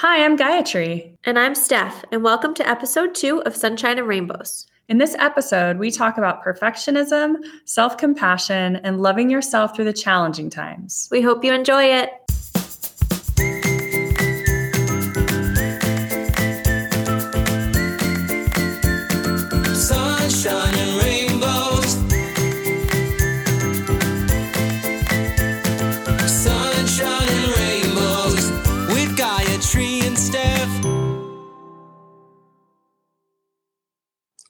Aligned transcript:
Hi, 0.00 0.24
I'm 0.24 0.38
Gayatri. 0.38 1.16
And 1.24 1.40
I'm 1.40 1.56
Steph, 1.56 2.04
and 2.12 2.22
welcome 2.22 2.54
to 2.54 2.68
episode 2.68 3.16
two 3.16 3.42
of 3.42 3.56
Sunshine 3.56 3.98
and 3.98 4.06
Rainbows. 4.06 4.64
In 4.88 4.98
this 4.98 5.16
episode, 5.18 5.78
we 5.78 5.90
talk 5.90 6.16
about 6.16 6.44
perfectionism, 6.44 7.34
self 7.64 7.98
compassion, 7.98 8.76
and 8.76 9.02
loving 9.02 9.28
yourself 9.28 9.74
through 9.74 9.86
the 9.86 9.92
challenging 9.92 10.50
times. 10.50 11.08
We 11.10 11.20
hope 11.20 11.42
you 11.42 11.52
enjoy 11.52 11.82
it. 11.82 12.12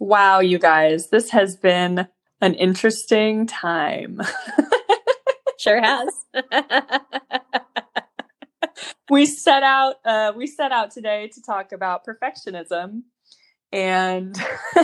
Wow, 0.09 0.41
you 0.41 0.59
guys, 0.59 1.11
this 1.11 1.29
has 1.33 1.55
been 1.55 2.09
an 2.41 2.55
interesting 2.55 3.47
time. 3.47 4.23
Sure 5.59 5.83
has. 5.83 6.25
we 9.11 9.27
set 9.27 9.65
out 9.65 9.97
uh, 10.05 10.33
we 10.37 10.47
set 10.47 10.71
out 10.71 10.93
today 10.93 11.29
to 11.35 11.43
talk 11.43 11.73
about 11.73 12.07
perfectionism 12.07 13.03
and 13.73 14.41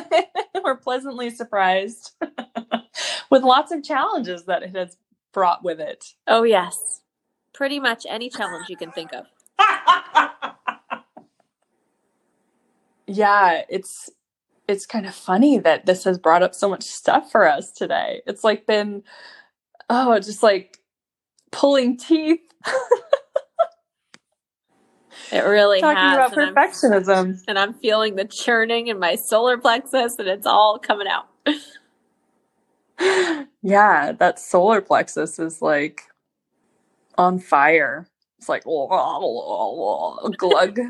we're 0.64 0.76
pleasantly 0.76 1.30
surprised 1.30 2.10
with 3.30 3.44
lots 3.44 3.70
of 3.70 3.84
challenges 3.84 4.46
that 4.46 4.64
it 4.64 4.74
has 4.74 4.96
brought 5.32 5.62
with 5.62 5.78
it. 5.78 6.04
oh, 6.26 6.42
yes. 6.42 7.02
Pretty 7.52 7.78
much 7.78 8.04
any 8.10 8.28
challenge 8.28 8.68
you 8.68 8.76
can 8.76 8.90
think 8.90 9.12
of. 9.14 9.26
yeah, 13.06 13.62
it's 13.68 14.10
it's 14.68 14.86
kind 14.86 15.06
of 15.06 15.14
funny 15.14 15.58
that 15.58 15.86
this 15.86 16.04
has 16.04 16.18
brought 16.18 16.42
up 16.42 16.54
so 16.54 16.68
much 16.68 16.82
stuff 16.82 17.30
for 17.30 17.48
us 17.48 17.72
today. 17.72 18.22
It's 18.26 18.44
like 18.44 18.66
been 18.66 19.02
oh, 19.90 20.18
just 20.18 20.42
like 20.42 20.78
pulling 21.50 21.96
teeth 21.96 22.40
It 25.32 25.40
really 25.40 25.80
talking 25.80 25.96
has. 25.96 26.14
about 26.14 26.38
and, 26.38 26.58
I'm, 26.58 26.70
perfectionism. 26.70 27.42
and 27.48 27.58
I'm 27.58 27.74
feeling 27.74 28.16
the 28.16 28.24
churning 28.24 28.88
in 28.88 28.98
my 28.98 29.16
solar 29.16 29.56
plexus, 29.58 30.18
and 30.18 30.28
it's 30.28 30.46
all 30.46 30.78
coming 30.78 31.08
out. 31.08 31.26
yeah, 33.62 34.12
that 34.12 34.38
solar 34.38 34.80
plexus 34.80 35.38
is 35.38 35.60
like 35.62 36.02
on 37.16 37.38
fire. 37.38 38.06
It's 38.38 38.48
like 38.48 38.64
glug. 40.38 40.78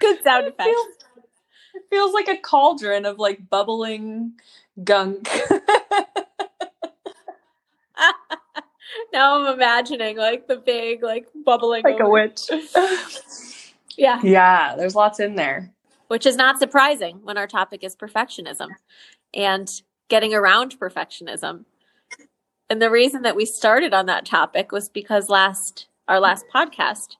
Good 0.00 0.22
sound 0.22 0.46
It 0.46 0.54
effects. 0.54 0.68
feels, 0.70 0.86
it 1.74 1.82
feels 1.90 2.12
like 2.14 2.28
a 2.28 2.36
cauldron 2.38 3.04
of 3.06 3.18
like 3.18 3.48
bubbling 3.50 4.32
gunk. 4.84 5.28
now 9.12 9.40
I'm 9.46 9.54
imagining 9.54 10.16
like 10.16 10.46
the 10.46 10.56
big, 10.56 11.02
like 11.02 11.26
bubbling. 11.44 11.82
like 11.84 12.00
a 12.00 12.08
witch. 12.08 12.40
Yeah. 13.98 14.20
yeah, 14.22 14.74
there's 14.76 14.94
lots 14.94 15.20
in 15.20 15.36
there. 15.36 15.72
which 16.08 16.26
is 16.26 16.36
not 16.36 16.58
surprising 16.58 17.20
when 17.22 17.38
our 17.38 17.46
topic 17.46 17.82
is 17.82 17.96
perfectionism 17.96 18.68
and 19.32 19.70
getting 20.10 20.34
around 20.34 20.78
perfectionism. 20.78 21.64
And 22.68 22.82
the 22.82 22.90
reason 22.90 23.22
that 23.22 23.36
we 23.36 23.46
started 23.46 23.94
on 23.94 24.04
that 24.04 24.26
topic 24.26 24.70
was 24.70 24.90
because 24.90 25.30
last 25.30 25.86
our 26.08 26.20
last 26.20 26.44
podcast 26.54 27.16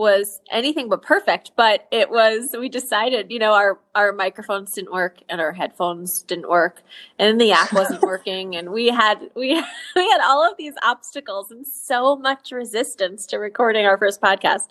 was 0.00 0.40
anything 0.50 0.88
but 0.88 1.02
perfect, 1.02 1.52
but 1.56 1.86
it 1.92 2.08
was 2.10 2.56
we 2.58 2.70
decided, 2.70 3.30
you 3.30 3.38
know, 3.38 3.52
our 3.52 3.78
our 3.94 4.12
microphones 4.14 4.72
didn't 4.72 4.92
work 4.92 5.18
and 5.28 5.42
our 5.42 5.52
headphones 5.52 6.22
didn't 6.22 6.48
work 6.48 6.82
and 7.18 7.38
the 7.38 7.52
app 7.52 7.70
wasn't 7.70 8.00
working 8.14 8.56
and 8.56 8.70
we 8.70 8.86
had 8.88 9.30
we 9.36 9.54
we 9.96 10.08
had 10.08 10.20
all 10.24 10.42
of 10.42 10.56
these 10.56 10.72
obstacles 10.82 11.50
and 11.50 11.66
so 11.66 12.16
much 12.16 12.50
resistance 12.50 13.26
to 13.26 13.36
recording 13.36 13.84
our 13.84 13.98
first 13.98 14.22
podcast. 14.22 14.68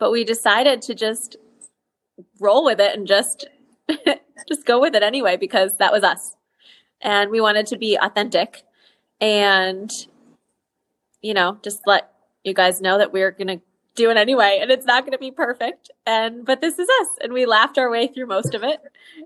But 0.00 0.10
we 0.10 0.24
decided 0.24 0.82
to 0.82 0.94
just 0.96 1.36
roll 2.40 2.64
with 2.64 2.80
it 2.80 2.98
and 2.98 3.06
just 3.06 3.46
just 4.48 4.66
go 4.66 4.80
with 4.80 4.96
it 4.96 5.04
anyway 5.04 5.36
because 5.36 5.76
that 5.76 5.92
was 5.92 6.02
us 6.02 6.34
and 7.00 7.30
we 7.30 7.40
wanted 7.40 7.66
to 7.68 7.78
be 7.78 7.96
authentic 7.96 8.64
and 9.20 9.88
you 11.22 11.32
know 11.32 11.58
just 11.62 11.82
let 11.86 12.12
you 12.42 12.52
guys 12.52 12.80
know 12.80 12.98
that 12.98 13.12
we're 13.12 13.30
gonna 13.30 13.60
do 13.94 14.10
it 14.10 14.16
anyway 14.16 14.58
and 14.60 14.70
it's 14.70 14.86
not 14.86 15.04
gonna 15.04 15.18
be 15.18 15.30
perfect 15.30 15.90
and 16.06 16.44
but 16.44 16.60
this 16.60 16.78
is 16.78 16.88
us 17.00 17.08
and 17.22 17.32
we 17.32 17.46
laughed 17.46 17.78
our 17.78 17.90
way 17.90 18.06
through 18.06 18.26
most 18.26 18.54
of 18.54 18.62
it 18.62 18.80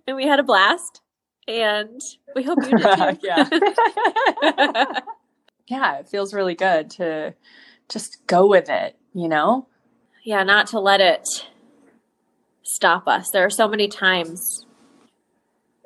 and 0.07 0.17
we 0.17 0.27
had 0.27 0.39
a 0.39 0.43
blast 0.43 1.01
and 1.47 2.01
we 2.37 2.43
hope 2.43 2.59
you 2.63 2.77
did 2.77 2.81
too 3.21 3.27
yeah. 3.27 3.49
yeah, 5.67 5.99
it 5.99 6.09
feels 6.09 6.35
really 6.35 6.55
good 6.55 6.91
to 6.91 7.35
just 7.89 8.27
go 8.27 8.47
with 8.47 8.69
it, 8.69 8.97
you 9.15 9.29
know? 9.29 9.67
yeah 10.29 10.43
not 10.43 10.67
to 10.67 10.79
let 10.79 11.01
it 11.01 11.27
stop 12.63 13.09
us 13.09 13.31
there 13.31 13.47
are 13.47 13.51
so 13.51 13.67
many 13.67 13.89
times 13.89 14.67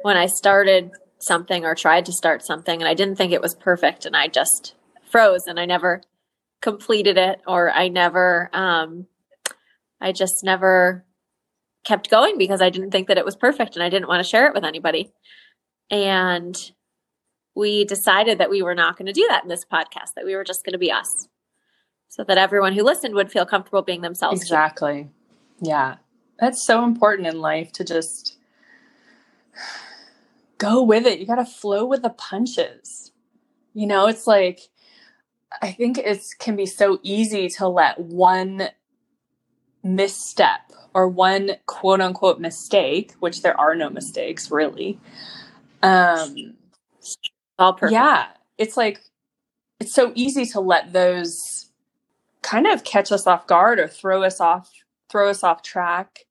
when 0.03 0.17
i 0.17 0.27
started 0.27 0.91
something 1.21 1.65
or 1.65 1.77
tried 1.77 2.05
to 2.05 2.13
start 2.13 2.45
something 2.45 2.81
and 2.81 2.89
i 2.89 2.95
didn't 2.95 3.15
think 3.15 3.33
it 3.33 3.41
was 3.41 3.55
perfect 3.55 4.05
and 4.05 4.17
i 4.17 4.27
just 4.27 4.75
froze 5.09 5.47
and 5.47 5.61
i 5.61 5.65
never 5.65 6.03
completed 6.63 7.19
it 7.19 7.41
or 7.47 7.71
i 7.71 7.89
never 7.89 8.49
um 8.55 9.07
i 10.01 10.13
just 10.13 10.43
never 10.43 11.05
kept 11.85 12.09
going 12.09 12.39
because 12.39 12.63
i 12.63 12.71
didn't 12.71 12.91
think 12.91 13.09
that 13.09 13.19
it 13.19 13.25
was 13.25 13.37
perfect 13.37 13.77
and 13.77 13.83
i 13.83 13.91
didn't 13.91 14.09
want 14.09 14.23
to 14.23 14.29
share 14.29 14.47
it 14.47 14.55
with 14.55 14.65
anybody 14.65 15.13
and 15.91 16.73
we 17.55 17.85
decided 17.85 18.39
that 18.39 18.51
we 18.51 18.63
were 18.63 18.75
not 18.75 18.97
going 18.97 19.07
to 19.07 19.13
do 19.13 19.27
that 19.29 19.43
in 19.43 19.49
this 19.49 19.65
podcast 19.65 20.15
that 20.17 20.25
we 20.25 20.35
were 20.35 20.45
just 20.45 20.65
going 20.65 20.73
to 20.73 20.79
be 20.79 20.91
us 20.91 21.29
so 22.13 22.25
that 22.25 22.39
everyone 22.39 22.75
who 22.75 22.83
listened 22.83 23.15
would 23.15 23.33
feel 23.33 23.47
comfortable 23.47 23.81
being 23.81 24.03
themselves 24.03 24.41
too. 24.41 24.45
Exactly. 24.45 25.09
Yeah. 25.61 25.97
That's 26.39 26.63
so 26.63 26.85
important 26.85 27.27
in 27.27 27.41
life 27.41 27.73
to 27.73 27.85
just 27.85 28.37
go 30.59 30.83
with 30.83 31.07
it. 31.07 31.19
You 31.19 31.27
got 31.27 31.37
to 31.37 31.47
flow 31.47 31.87
with 31.87 32.03
the 32.03 32.11
punches. 32.11 33.13
You 33.73 33.87
know, 33.87 34.09
it's 34.09 34.27
like 34.27 34.61
I 35.61 35.73
think 35.73 35.99
it 35.99 36.23
can 36.39 36.57
be 36.57 36.67
so 36.67 36.99
easy 37.03 37.49
to 37.51 37.69
let 37.69 37.99
one 37.99 38.69
misstep 39.83 40.61
or 40.95 41.09
one 41.09 41.53
quote 41.67 42.01
unquote 42.01 42.41
mistake, 42.41 43.13
which 43.21 43.43
there 43.43 43.59
are 43.59 43.75
no 43.75 43.91
mistakes 43.91 44.51
really. 44.51 44.99
Um 45.83 46.55
all 47.59 47.75
perfect. 47.75 47.93
yeah, 47.93 48.29
it's 48.59 48.77
like 48.77 49.01
it's 49.81 49.95
so 49.95 50.13
easy 50.15 50.47
to 50.47 50.61
let 50.61 50.93
those 50.93 51.71
kind 52.43 52.67
of 52.67 52.85
catch 52.85 53.13
us 53.13 53.27
off 53.27 53.47
guard 53.47 53.79
or 53.79 53.89
throw 53.89 54.23
us 54.23 54.41
off 54.41 54.71
throw 55.11 55.29
us 55.29 55.43
off 55.43 55.63
track 55.63 56.27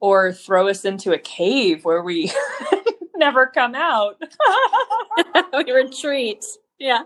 or 0.00 0.32
throw 0.32 0.68
us 0.68 0.84
into 0.84 1.12
a 1.12 1.18
cave 1.18 1.84
where 1.84 2.02
we 2.02 2.30
never 3.16 3.46
come 3.46 3.74
out. 3.74 4.20
we 5.52 5.72
retreat. 5.72 6.44
Yeah. 6.78 7.02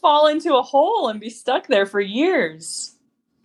Fall 0.00 0.26
into 0.26 0.56
a 0.56 0.62
hole 0.62 1.08
and 1.08 1.20
be 1.20 1.30
stuck 1.30 1.66
there 1.66 1.86
for 1.86 2.00
years. 2.00 2.96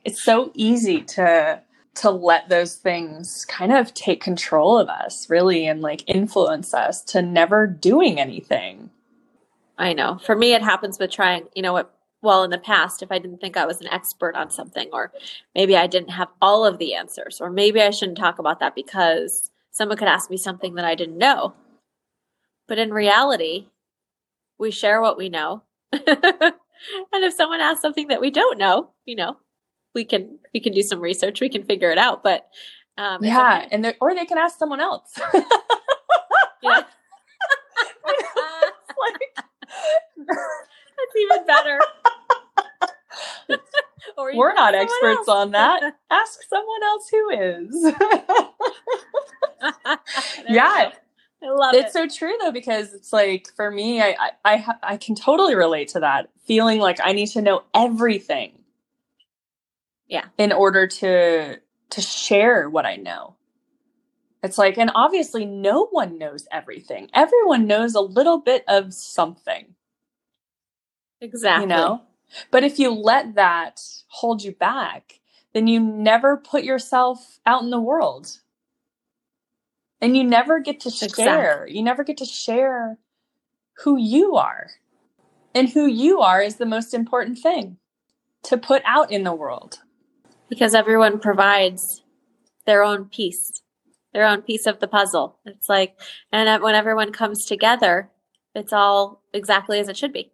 It's 0.05 0.21
so 0.21 0.51
easy 0.53 1.01
to 1.01 1.61
to 1.95 2.09
let 2.09 2.49
those 2.49 2.75
things 2.75 3.45
kind 3.45 3.71
of 3.71 3.93
take 3.93 4.21
control 4.21 4.77
of 4.77 4.89
us, 4.89 5.29
really, 5.29 5.67
and 5.67 5.81
like 5.81 6.03
influence 6.07 6.73
us 6.73 7.03
to 7.03 7.21
never 7.21 7.67
doing 7.67 8.19
anything. 8.19 8.89
I 9.77 9.93
know. 9.93 10.19
For 10.25 10.35
me, 10.35 10.53
it 10.53 10.63
happens 10.63 10.97
with 10.99 11.11
trying, 11.11 11.47
you 11.55 11.61
know 11.61 11.73
what? 11.73 11.93
Well, 12.21 12.43
in 12.43 12.51
the 12.51 12.57
past, 12.57 13.03
if 13.03 13.11
I 13.11 13.19
didn't 13.19 13.41
think 13.41 13.57
I 13.57 13.65
was 13.65 13.81
an 13.81 13.89
expert 13.89 14.35
on 14.35 14.49
something, 14.49 14.87
or 14.93 15.11
maybe 15.53 15.75
I 15.75 15.87
didn't 15.87 16.11
have 16.11 16.29
all 16.41 16.65
of 16.65 16.77
the 16.77 16.93
answers, 16.93 17.41
or 17.41 17.49
maybe 17.49 17.81
I 17.81 17.89
shouldn't 17.89 18.17
talk 18.17 18.39
about 18.39 18.59
that 18.61 18.75
because 18.75 19.51
someone 19.71 19.97
could 19.97 20.07
ask 20.07 20.29
me 20.29 20.37
something 20.37 20.75
that 20.75 20.85
I 20.85 20.95
didn't 20.95 21.17
know. 21.17 21.53
But 22.67 22.79
in 22.79 22.93
reality, 22.93 23.67
we 24.57 24.71
share 24.71 25.01
what 25.01 25.17
we 25.17 25.27
know. 25.27 25.63
and 27.13 27.23
if 27.23 27.33
someone 27.33 27.61
asks 27.61 27.81
something 27.81 28.07
that 28.07 28.21
we 28.21 28.31
don't 28.31 28.57
know, 28.57 28.89
you 29.05 29.15
know, 29.15 29.37
we 29.93 30.03
can 30.05 30.39
we 30.53 30.59
can 30.59 30.73
do 30.73 30.81
some 30.81 30.99
research, 30.99 31.39
we 31.39 31.49
can 31.49 31.63
figure 31.63 31.91
it 31.91 31.97
out. 31.97 32.23
But 32.23 32.47
um, 32.97 33.23
yeah, 33.23 33.63
okay. 33.65 33.67
and 33.71 33.95
or 34.01 34.13
they 34.15 34.25
can 34.25 34.37
ask 34.37 34.57
someone 34.57 34.79
else. 34.81 35.11
yeah. 36.63 36.81
like 39.01 39.19
That's 40.17 41.15
even 41.19 41.45
better. 41.45 41.79
or 44.17 44.35
We're 44.35 44.53
not 44.53 44.75
experts 44.75 45.27
else. 45.27 45.29
on 45.29 45.51
that. 45.51 45.95
Ask 46.09 46.39
someone 46.49 46.83
else 46.83 47.09
who 47.09 47.29
is. 47.29 47.93
Yeah. 50.49 50.91
I 51.43 51.49
love 51.51 51.73
it's 51.75 51.89
it. 51.89 51.93
so 51.93 52.07
true 52.07 52.33
though 52.41 52.51
because 52.51 52.93
it's 52.93 53.13
like 53.13 53.49
for 53.55 53.71
me, 53.71 54.01
I 54.01 54.15
I 54.19 54.31
I, 54.45 54.75
I 54.83 54.97
can 54.97 55.15
totally 55.15 55.55
relate 55.55 55.89
to 55.89 55.99
that 56.01 56.29
feeling 56.45 56.79
like 56.79 56.99
I 57.03 57.13
need 57.13 57.27
to 57.29 57.41
know 57.41 57.63
everything. 57.73 58.59
Yeah. 60.07 60.25
In 60.37 60.51
order 60.51 60.87
to 60.87 61.59
to 61.91 62.01
share 62.01 62.69
what 62.69 62.85
I 62.85 62.95
know. 62.97 63.35
It's 64.43 64.57
like 64.57 64.77
and 64.77 64.91
obviously 64.95 65.45
no 65.45 65.87
one 65.87 66.17
knows 66.17 66.47
everything. 66.51 67.09
Everyone 67.13 67.67
knows 67.67 67.95
a 67.95 68.01
little 68.01 68.39
bit 68.39 68.63
of 68.67 68.93
something, 68.93 69.75
Exactly. 71.21 71.63
you 71.63 71.67
know? 71.67 72.03
But 72.51 72.63
if 72.63 72.79
you 72.79 72.91
let 72.91 73.35
that 73.35 73.81
hold 74.07 74.43
you 74.43 74.53
back, 74.53 75.19
then 75.53 75.67
you 75.67 75.79
never 75.79 76.37
put 76.37 76.63
yourself 76.63 77.39
out 77.45 77.63
in 77.63 77.69
the 77.71 77.81
world. 77.81 78.39
And 80.03 80.17
you 80.17 80.25
never 80.25 80.59
get 80.59 80.81
to 80.81 80.89
share. 80.89 81.05
Exactly. 81.07 81.77
You 81.77 81.81
never 81.81 82.03
get 82.03 82.17
to 82.17 82.25
share 82.25 82.97
who 83.83 83.97
you 83.97 84.35
are. 84.35 84.71
And 85.55 85.69
who 85.69 85.85
you 85.85 86.19
are 86.19 86.41
is 86.41 86.57
the 86.57 86.65
most 86.65 86.93
important 86.93 87.39
thing 87.39 87.77
to 88.43 88.57
put 88.57 88.81
out 88.83 89.11
in 89.11 89.23
the 89.23 89.33
world. 89.33 89.79
Because 90.49 90.75
everyone 90.75 91.19
provides 91.19 92.03
their 92.65 92.83
own 92.83 93.05
piece, 93.05 93.61
their 94.13 94.27
own 94.27 94.41
piece 94.41 94.65
of 94.65 94.81
the 94.81 94.89
puzzle. 94.89 95.39
It's 95.45 95.69
like, 95.69 95.97
and 96.33 96.61
when 96.61 96.75
everyone 96.75 97.13
comes 97.13 97.45
together, 97.45 98.09
it's 98.53 98.73
all 98.73 99.23
exactly 99.33 99.79
as 99.79 99.87
it 99.87 99.95
should 99.95 100.11
be. 100.11 100.33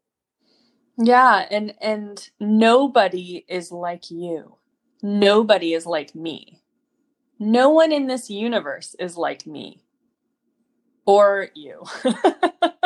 Yeah, 0.97 1.45
and 1.51 1.75
and 1.79 2.27
nobody 2.39 3.45
is 3.47 3.71
like 3.71 4.09
you. 4.09 4.55
Nobody 5.03 5.73
is 5.75 5.85
like 5.85 6.15
me. 6.15 6.58
No 7.39 7.69
one 7.69 7.93
in 7.93 8.07
this 8.07 8.29
universe 8.29 8.95
is 8.99 9.17
like 9.17 9.47
me. 9.47 9.81
Or 11.05 11.47
you. 11.55 11.85
that 12.03 12.83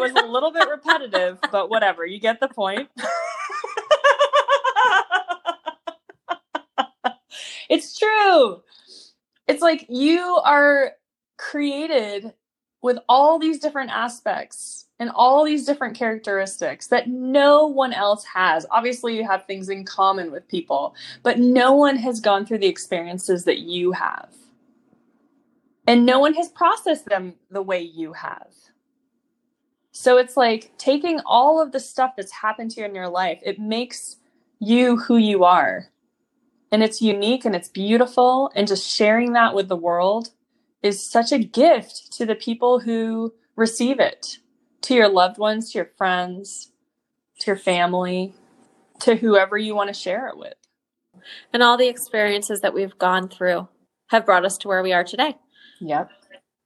was 0.00 0.12
a 0.12 0.26
little 0.26 0.50
bit 0.50 0.66
repetitive, 0.68 1.38
but 1.52 1.68
whatever. 1.68 2.06
You 2.06 2.18
get 2.18 2.40
the 2.40 2.48
point. 2.48 2.88
it's 7.68 7.98
true. 7.98 8.62
It's 9.46 9.60
like 9.60 9.84
you 9.90 10.40
are 10.44 10.92
created 11.36 12.32
with 12.80 12.96
all 13.08 13.38
these 13.38 13.58
different 13.58 13.90
aspects 13.90 14.86
and 15.02 15.10
all 15.16 15.44
these 15.44 15.66
different 15.66 15.96
characteristics 15.96 16.86
that 16.86 17.08
no 17.08 17.66
one 17.66 17.92
else 17.92 18.24
has. 18.24 18.64
Obviously, 18.70 19.16
you 19.16 19.26
have 19.26 19.44
things 19.46 19.68
in 19.68 19.84
common 19.84 20.30
with 20.30 20.46
people, 20.46 20.94
but 21.24 21.40
no 21.40 21.72
one 21.72 21.96
has 21.96 22.20
gone 22.20 22.46
through 22.46 22.58
the 22.58 22.68
experiences 22.68 23.42
that 23.42 23.58
you 23.58 23.90
have. 23.90 24.32
And 25.88 26.06
no 26.06 26.20
one 26.20 26.34
has 26.34 26.48
processed 26.50 27.06
them 27.06 27.34
the 27.50 27.62
way 27.62 27.80
you 27.80 28.12
have. 28.12 28.46
So 29.90 30.18
it's 30.18 30.36
like 30.36 30.70
taking 30.78 31.18
all 31.26 31.60
of 31.60 31.72
the 31.72 31.80
stuff 31.80 32.12
that's 32.16 32.30
happened 32.30 32.70
to 32.70 32.82
you 32.82 32.86
in 32.86 32.94
your 32.94 33.08
life, 33.08 33.40
it 33.42 33.58
makes 33.58 34.18
you 34.60 34.98
who 34.98 35.16
you 35.16 35.42
are. 35.42 35.88
And 36.70 36.80
it's 36.84 37.02
unique 37.02 37.44
and 37.44 37.56
it's 37.56 37.68
beautiful. 37.68 38.52
And 38.54 38.68
just 38.68 38.88
sharing 38.88 39.32
that 39.32 39.52
with 39.52 39.66
the 39.66 39.74
world 39.74 40.28
is 40.80 41.04
such 41.04 41.32
a 41.32 41.40
gift 41.40 42.12
to 42.12 42.24
the 42.24 42.36
people 42.36 42.78
who 42.78 43.34
receive 43.56 43.98
it 43.98 44.38
to 44.82 44.94
your 44.94 45.08
loved 45.08 45.38
ones, 45.38 45.72
to 45.72 45.78
your 45.78 45.90
friends, 45.96 46.70
to 47.40 47.46
your 47.46 47.56
family, 47.56 48.34
to 49.00 49.16
whoever 49.16 49.56
you 49.56 49.74
want 49.74 49.88
to 49.88 49.94
share 49.94 50.28
it 50.28 50.36
with. 50.36 50.54
And 51.52 51.62
all 51.62 51.76
the 51.76 51.88
experiences 51.88 52.60
that 52.60 52.74
we've 52.74 52.98
gone 52.98 53.28
through 53.28 53.68
have 54.08 54.26
brought 54.26 54.44
us 54.44 54.58
to 54.58 54.68
where 54.68 54.82
we 54.82 54.92
are 54.92 55.04
today. 55.04 55.36
Yep. 55.80 56.10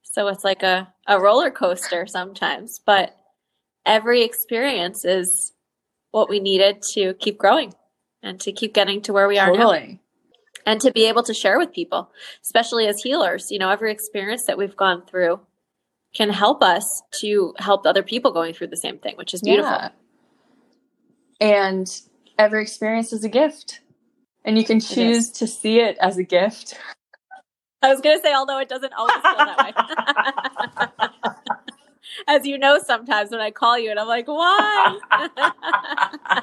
So 0.03 0.27
it's 0.27 0.43
like 0.43 0.63
a, 0.63 0.93
a 1.07 1.19
roller 1.19 1.51
coaster 1.51 2.07
sometimes, 2.07 2.79
but 2.85 3.15
every 3.85 4.23
experience 4.23 5.05
is 5.05 5.53
what 6.11 6.29
we 6.29 6.39
needed 6.39 6.81
to 6.93 7.13
keep 7.15 7.37
growing 7.37 7.73
and 8.23 8.39
to 8.41 8.51
keep 8.51 8.73
getting 8.73 9.01
to 9.03 9.13
where 9.13 9.27
we 9.27 9.37
are 9.37 9.55
now 9.55 9.97
and 10.65 10.81
to 10.81 10.91
be 10.91 11.05
able 11.05 11.23
to 11.23 11.33
share 11.33 11.57
with 11.57 11.71
people, 11.71 12.11
especially 12.43 12.87
as 12.87 13.01
healers. 13.01 13.51
You 13.51 13.59
know, 13.59 13.69
every 13.69 13.91
experience 13.91 14.45
that 14.45 14.57
we've 14.57 14.75
gone 14.75 15.03
through 15.05 15.39
can 16.17 16.29
help 16.29 16.63
us 16.63 17.03
to 17.21 17.53
help 17.59 17.85
other 17.85 18.01
people 18.01 18.31
going 18.31 18.53
through 18.53 18.67
the 18.67 18.77
same 18.77 18.97
thing, 18.97 19.15
which 19.17 19.33
is 19.33 19.41
beautiful. 19.41 19.71
Yeah. 19.71 19.89
And 21.39 22.01
every 22.39 22.61
experience 22.61 23.13
is 23.13 23.23
a 23.23 23.29
gift. 23.29 23.81
And 24.43 24.57
you 24.57 24.63
can 24.63 24.79
choose 24.79 25.29
to 25.31 25.45
see 25.45 25.79
it 25.79 25.97
as 25.99 26.17
a 26.17 26.23
gift. 26.23 26.79
I 27.81 27.89
was 27.89 28.01
going 28.01 28.17
to 28.17 28.23
say, 28.23 28.33
although 28.33 28.59
it 28.59 28.69
doesn't 28.69 28.93
always 28.93 29.15
feel 29.15 29.37
that 29.37 31.13
way. 31.17 31.33
As 32.27 32.47
you 32.47 32.57
know, 32.57 32.79
sometimes 32.79 33.29
when 33.29 33.41
I 33.41 33.51
call 33.51 33.77
you 33.77 33.91
and 33.91 33.99
I'm 33.99 34.07
like, 34.07 34.27
why? 34.27 34.97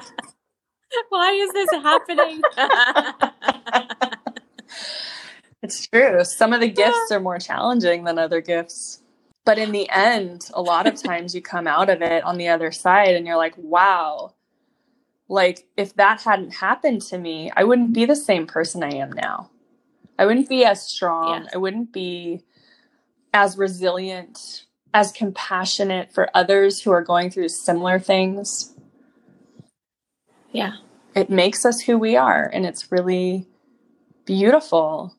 why 1.09 1.31
is 1.31 1.51
this 1.51 1.69
happening? 1.71 2.41
It's 5.65 5.87
true. 5.87 6.23
Some 6.23 6.53
of 6.53 6.61
the 6.61 6.69
gifts 6.69 7.11
are 7.11 7.19
more 7.19 7.39
challenging 7.39 8.03
than 8.03 8.19
other 8.19 8.39
gifts. 8.39 9.01
But 9.45 9.59
in 9.59 9.71
the 9.71 9.89
end, 9.89 10.49
a 10.53 10.61
lot 10.61 10.87
of 10.87 11.01
times 11.01 11.35
you 11.35 11.41
come 11.41 11.67
out 11.67 11.89
of 11.89 12.01
it 12.01 12.23
on 12.23 12.37
the 12.37 12.47
other 12.47 12.71
side 12.71 13.15
and 13.15 13.27
you're 13.27 13.37
like, 13.37 13.53
wow, 13.57 14.33
like 15.29 15.67
if 15.77 15.95
that 15.95 16.21
hadn't 16.21 16.55
happened 16.55 17.03
to 17.03 17.17
me, 17.17 17.51
I 17.55 17.63
wouldn't 17.63 17.93
be 17.93 18.05
the 18.05 18.15
same 18.15 18.47
person 18.47 18.83
I 18.83 18.95
am 18.95 19.11
now. 19.11 19.51
I 20.17 20.25
wouldn't 20.25 20.49
be 20.49 20.65
as 20.65 20.81
strong. 20.81 21.43
Yes. 21.43 21.51
I 21.53 21.57
wouldn't 21.57 21.93
be 21.93 22.43
as 23.33 23.57
resilient, 23.57 24.65
as 24.93 25.11
compassionate 25.11 26.13
for 26.13 26.29
others 26.33 26.81
who 26.81 26.91
are 26.91 27.03
going 27.03 27.29
through 27.29 27.49
similar 27.49 27.99
things. 27.99 28.73
yeah. 30.51 30.73
It 31.15 31.29
makes 31.29 31.65
us 31.65 31.79
who 31.81 31.97
we 31.97 32.17
are, 32.17 32.49
and 32.53 32.65
it's 32.65 32.91
really 32.91 33.47
beautiful. 34.25 35.15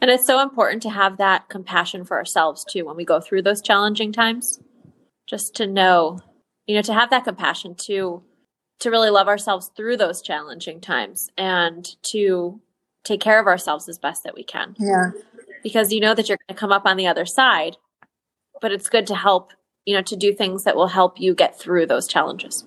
And 0.00 0.10
it's 0.10 0.26
so 0.26 0.40
important 0.40 0.82
to 0.82 0.90
have 0.90 1.16
that 1.18 1.48
compassion 1.48 2.04
for 2.04 2.16
ourselves 2.16 2.64
too 2.64 2.84
when 2.84 2.96
we 2.96 3.04
go 3.04 3.20
through 3.20 3.42
those 3.42 3.60
challenging 3.62 4.12
times. 4.12 4.60
Just 5.26 5.54
to 5.56 5.66
know, 5.66 6.20
you 6.66 6.74
know, 6.76 6.82
to 6.82 6.94
have 6.94 7.10
that 7.10 7.24
compassion 7.24 7.74
to 7.86 8.22
to 8.80 8.90
really 8.90 9.10
love 9.10 9.28
ourselves 9.28 9.70
through 9.76 9.96
those 9.96 10.22
challenging 10.22 10.80
times 10.80 11.28
and 11.36 11.86
to 12.02 12.60
take 13.04 13.20
care 13.20 13.40
of 13.40 13.46
ourselves 13.46 13.88
as 13.88 13.98
best 13.98 14.22
that 14.24 14.34
we 14.34 14.44
can. 14.44 14.76
Yeah. 14.78 15.10
Because 15.62 15.92
you 15.92 16.00
know 16.00 16.14
that 16.14 16.28
you're 16.28 16.38
going 16.38 16.54
to 16.56 16.60
come 16.60 16.72
up 16.72 16.86
on 16.86 16.96
the 16.96 17.08
other 17.08 17.26
side, 17.26 17.76
but 18.60 18.70
it's 18.70 18.88
good 18.88 19.06
to 19.08 19.16
help, 19.16 19.52
you 19.84 19.94
know, 19.94 20.02
to 20.02 20.14
do 20.16 20.32
things 20.32 20.62
that 20.64 20.76
will 20.76 20.86
help 20.86 21.18
you 21.20 21.34
get 21.34 21.58
through 21.58 21.86
those 21.86 22.06
challenges. 22.06 22.64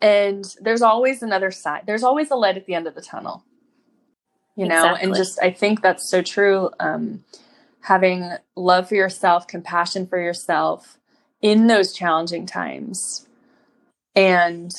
and 0.00 0.54
there's 0.60 0.82
always 0.82 1.22
another 1.22 1.50
side 1.50 1.82
there's 1.86 2.04
always 2.04 2.30
a 2.30 2.36
light 2.36 2.56
at 2.56 2.66
the 2.66 2.74
end 2.74 2.86
of 2.86 2.94
the 2.94 3.02
tunnel 3.02 3.44
you 4.58 4.66
know? 4.66 4.94
And 4.94 5.14
just 5.14 5.40
i 5.40 5.50
think 5.50 5.80
that's 5.82 6.10
so 6.10 6.20
true 6.20 6.70
um, 6.80 7.24
having 7.82 8.32
love 8.56 8.88
for 8.88 8.96
yourself 8.96 9.46
compassion 9.46 10.06
for 10.06 10.20
yourself 10.20 10.98
in 11.40 11.68
those 11.68 11.92
challenging 11.92 12.44
times. 12.44 13.26
And 14.16 14.72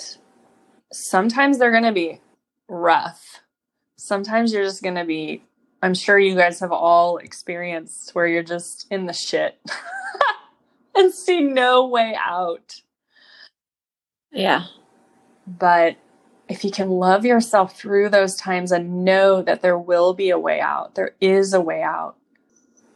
sometimes 0.91 1.57
they're 1.57 1.71
going 1.71 1.83
to 1.83 1.93
be 1.93 2.19
rough. 2.67 3.39
Sometimes 3.97 4.51
you're 4.51 4.65
just 4.65 4.83
going 4.83 4.95
to 4.95 5.05
be 5.05 5.43
i'm 5.81 5.93
sure 5.93 6.19
you 6.19 6.35
guys 6.35 6.59
have 6.59 6.73
all 6.73 7.17
experienced 7.17 8.11
where 8.13 8.27
you're 8.27 8.43
just 8.43 8.85
in 8.91 9.05
the 9.05 9.13
shit 9.13 9.57
and 10.95 11.13
see 11.13 11.41
no 11.41 11.87
way 11.87 12.17
out. 12.21 12.81
Yeah. 14.31 14.65
but 15.47 15.95
if 16.49 16.65
you 16.65 16.71
can 16.71 16.89
love 16.89 17.25
yourself 17.25 17.77
through 17.77 18.09
those 18.09 18.35
times 18.35 18.71
and 18.71 19.05
know 19.05 19.41
that 19.43 19.61
there 19.61 19.77
will 19.77 20.15
be 20.15 20.31
a 20.31 20.39
way 20.39 20.59
out, 20.59 20.95
there 20.95 21.15
is 21.21 21.53
a 21.53 21.61
way 21.61 21.83
out, 21.83 22.15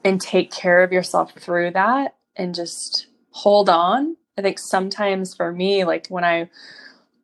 and 0.03 0.19
take 0.19 0.51
care 0.51 0.81
of 0.83 0.91
yourself 0.91 1.33
through 1.33 1.69
that 1.71 2.15
and 2.35 2.55
just 2.55 3.05
hold 3.29 3.69
on. 3.69 4.17
I 4.37 4.41
think 4.41 4.57
sometimes 4.57 5.35
for 5.35 5.51
me, 5.51 5.83
like 5.83 6.07
when 6.07 6.23
I 6.23 6.49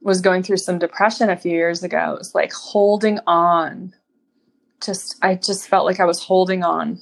was 0.02 0.22
going 0.22 0.44
through 0.44 0.58
some 0.58 0.78
depression 0.78 1.32
a 1.32 1.36
few 1.36 1.52
years 1.52 1.84
ago, 1.84 2.14
it 2.14 2.20
was 2.20 2.36
like 2.36 2.54
holding 2.54 3.20
on. 3.26 3.96
Just, 4.82 5.18
I 5.24 5.36
just 5.36 5.68
felt 5.68 5.86
like 5.86 6.00
I 6.00 6.06
was 6.06 6.24
holding 6.24 6.64
on 6.64 7.02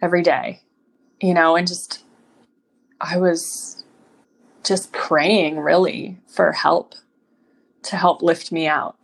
every 0.00 0.22
day, 0.22 0.62
you 1.20 1.34
know, 1.34 1.56
and 1.56 1.66
just, 1.66 2.04
I 3.00 3.18
was 3.18 3.84
just 4.62 4.92
praying 4.92 5.58
really 5.58 6.18
for 6.28 6.52
help 6.52 6.94
to 7.84 7.96
help 7.96 8.22
lift 8.22 8.52
me 8.52 8.66
out. 8.66 8.96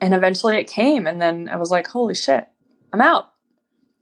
And 0.00 0.14
eventually 0.14 0.56
it 0.56 0.68
came. 0.68 1.06
And 1.06 1.20
then 1.20 1.48
I 1.48 1.56
was 1.56 1.70
like, 1.70 1.86
holy 1.86 2.14
shit, 2.14 2.46
I'm 2.92 3.00
out. 3.00 3.32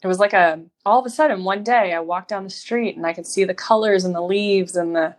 It 0.02 0.06
was 0.06 0.18
like 0.18 0.32
a, 0.32 0.62
all 0.84 1.00
of 1.00 1.06
a 1.06 1.10
sudden 1.10 1.44
one 1.44 1.64
day 1.64 1.94
I 1.94 2.00
walked 2.00 2.28
down 2.28 2.44
the 2.44 2.50
street 2.50 2.96
and 2.96 3.06
I 3.06 3.14
could 3.14 3.26
see 3.26 3.44
the 3.44 3.54
colors 3.54 4.04
and 4.04 4.14
the 4.14 4.20
leaves 4.20 4.76
and 4.76 4.94
the, 4.94 5.16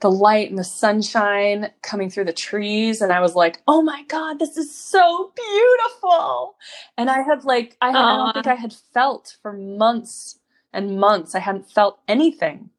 the 0.00 0.10
light 0.10 0.50
and 0.50 0.58
the 0.58 0.64
sunshine 0.64 1.70
coming 1.82 2.10
through 2.10 2.24
the 2.24 2.32
trees. 2.32 3.00
And 3.00 3.12
I 3.12 3.20
was 3.20 3.36
like, 3.36 3.62
oh 3.68 3.80
my 3.80 4.02
God, 4.08 4.38
this 4.38 4.56
is 4.56 4.74
so 4.74 5.32
beautiful. 5.36 6.56
And 6.98 7.10
I 7.10 7.22
had 7.22 7.44
like, 7.44 7.76
I, 7.80 7.90
I 7.90 7.92
don't 7.92 8.32
think 8.34 8.46
I 8.48 8.54
had 8.54 8.72
felt 8.72 9.36
for 9.40 9.52
months 9.52 10.40
and 10.72 10.98
months. 10.98 11.34
I 11.34 11.38
hadn't 11.38 11.70
felt 11.70 12.00
anything. 12.08 12.70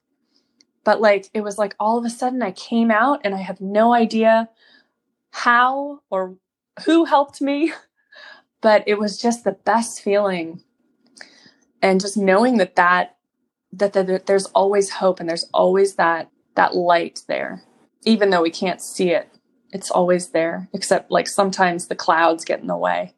But 0.83 0.99
like, 0.99 1.29
it 1.33 1.41
was 1.41 1.57
like 1.57 1.73
all 1.79 1.97
of 1.97 2.05
a 2.05 2.09
sudden 2.09 2.43
I 2.43 2.51
came 2.51 2.91
out 2.91 3.21
and 3.23 3.33
I 3.33 3.39
have 3.39 3.61
no 3.61 3.93
idea 3.93 4.49
how 5.35 5.99
or 6.09 6.37
who 6.85 7.03
helped 7.03 7.41
me, 7.41 7.73
but 8.61 8.83
it 8.87 8.97
was 8.97 9.21
just 9.21 9.43
the 9.43 9.51
best 9.51 10.01
feeling. 10.01 10.63
And 11.81 12.01
just 12.01 12.17
knowing 12.17 12.57
that 12.57 12.75
that 12.77 13.17
that, 13.73 13.91
that, 13.91 14.07
that 14.07 14.25
there's 14.25 14.45
always 14.47 14.89
hope 14.89 15.19
and 15.19 15.27
there's 15.27 15.49
always 15.53 15.95
that 15.95 16.29
that 16.55 16.73
light 16.73 17.23
there, 17.27 17.61
even 18.05 18.29
though 18.29 18.41
we 18.41 18.49
can't 18.49 18.81
see 18.81 19.09
it. 19.09 19.29
It's 19.73 19.91
always 19.91 20.29
there, 20.29 20.69
except 20.73 21.11
like 21.11 21.27
sometimes 21.27 21.87
the 21.87 21.95
clouds 21.95 22.45
get 22.45 22.61
in 22.61 22.67
the 22.67 22.77
way, 22.77 23.13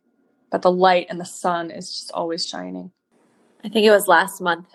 but 0.51 0.63
the 0.63 0.71
light 0.71 1.05
and 1.12 1.19
the 1.19 1.25
sun 1.25 1.69
is 1.69 1.91
just 1.91 2.12
always 2.13 2.47
shining. 2.47 2.91
I 3.63 3.69
think 3.69 3.86
it 3.86 3.91
was 3.91 4.07
last 4.07 4.41
month 4.41 4.67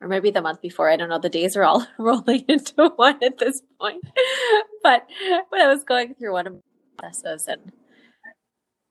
or 0.00 0.08
maybe 0.08 0.30
the 0.30 0.42
month 0.42 0.60
before. 0.60 0.90
I 0.90 0.96
don't 0.96 1.08
know. 1.08 1.18
The 1.18 1.28
days 1.28 1.56
are 1.56 1.64
all 1.64 1.86
rolling 1.98 2.44
into 2.48 2.90
one 2.96 3.22
at 3.22 3.38
this 3.38 3.62
point. 3.80 4.04
but 4.82 5.06
when 5.48 5.62
I 5.62 5.68
was 5.68 5.82
going 5.84 6.14
through 6.14 6.32
one 6.32 6.46
of 6.46 6.60
processes, 7.00 7.46
and 7.48 7.72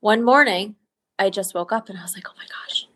one 0.00 0.24
morning 0.24 0.76
I 1.18 1.30
just 1.30 1.54
woke 1.54 1.72
up 1.72 1.88
and 1.88 1.98
I 1.98 2.02
was 2.02 2.14
like, 2.14 2.26
oh 2.28 2.34
my 2.36 2.46
gosh, 2.46 2.86